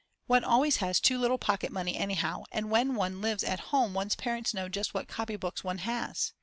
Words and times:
One 0.25 0.43
always 0.43 0.77
has 0.77 0.99
too 0.99 1.19
little 1.19 1.37
pocket 1.37 1.71
money 1.71 1.95
anyhow, 1.95 2.45
and 2.51 2.71
when 2.71 2.95
one 2.95 3.21
lives 3.21 3.43
at 3.43 3.59
home 3.69 3.93
one's 3.93 4.15
parents 4.15 4.51
know 4.51 4.67
just 4.67 4.95
what 4.95 5.07
copybooks 5.07 5.63
one 5.63 5.77
has. 5.77 6.33